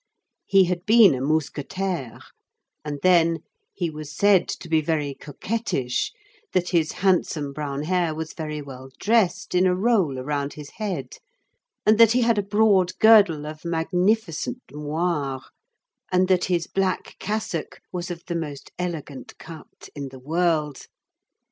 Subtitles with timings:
[0.47, 2.17] He had been a mousquetaire,
[2.83, 6.11] and then, he was said to be very coquettish,
[6.53, 11.17] that his handsome brown hair was very well dressed in a roll around his head,
[11.85, 15.41] and that he had a broad girdle of magnificent moire,
[16.11, 20.87] and that his black cassock was of the most elegant cut in the world.